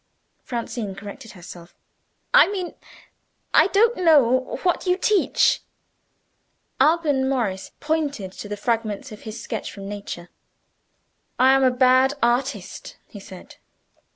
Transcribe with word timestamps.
Francine 0.41 0.95
corrected 0.95 1.33
herself. 1.33 1.75
"I 2.33 2.47
mean, 2.49 2.73
I 3.53 3.67
don't 3.67 3.97
know 3.97 4.59
what 4.63 4.87
you 4.87 4.97
teach." 4.97 5.61
Alban 6.79 7.29
Morris 7.29 7.69
pointed 7.79 8.31
to 8.31 8.49
the 8.49 8.57
fragments 8.57 9.11
of 9.11 9.21
his 9.29 9.39
sketch 9.39 9.71
from 9.71 9.87
Nature. 9.87 10.29
"I 11.37 11.53
am 11.53 11.63
a 11.63 11.69
bad 11.69 12.15
artist," 12.23 12.97
he 13.05 13.19
said. 13.19 13.57